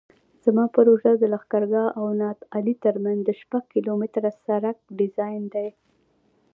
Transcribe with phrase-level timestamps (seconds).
[0.45, 5.67] زما پروژه د لښکرګاه او نادعلي ترمنځ د شپږ کیلومتره سرک ډیزاین دی